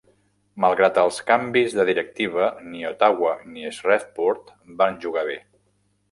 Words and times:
Malgrat 0.63 0.95
els 0.99 1.17
canvis 1.25 1.75
de 1.79 1.83
directiva 1.89 2.47
ni 2.69 2.81
Ottawa 2.91 3.33
ni 3.49 3.73
Shreveport 3.81 4.49
van 4.81 4.97
jugar 5.05 5.25
bé. 5.29 5.37